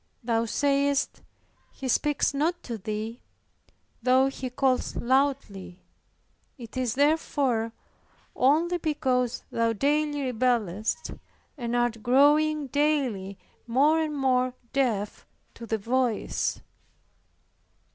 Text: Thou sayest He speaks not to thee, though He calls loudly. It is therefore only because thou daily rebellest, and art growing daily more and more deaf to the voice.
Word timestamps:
Thou 0.23 0.45
sayest 0.45 1.21
He 1.71 1.87
speaks 1.87 2.33
not 2.33 2.63
to 2.63 2.79
thee, 2.79 3.21
though 4.01 4.29
He 4.29 4.49
calls 4.49 4.95
loudly. 4.95 5.83
It 6.57 6.75
is 6.75 6.95
therefore 6.95 7.71
only 8.35 8.79
because 8.79 9.43
thou 9.51 9.73
daily 9.73 10.23
rebellest, 10.23 11.11
and 11.55 11.75
art 11.75 12.01
growing 12.01 12.65
daily 12.65 13.37
more 13.67 13.99
and 14.01 14.17
more 14.17 14.55
deaf 14.73 15.27
to 15.53 15.67
the 15.67 15.77
voice. 15.77 16.61